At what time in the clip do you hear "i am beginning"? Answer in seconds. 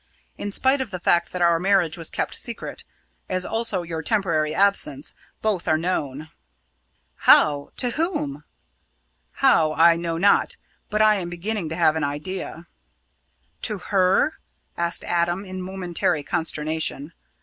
11.03-11.69